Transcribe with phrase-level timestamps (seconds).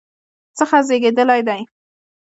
[0.57, 1.61] څخه زیږیدلی دی